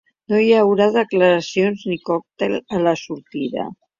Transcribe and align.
No 0.31 0.37
hi 0.43 0.47
haurà 0.59 0.85
declaracions 0.95 1.85
ni 1.91 1.99
còctel 2.09 2.57
a 2.79 2.83
la 2.87 2.97
sortida. 3.05 3.67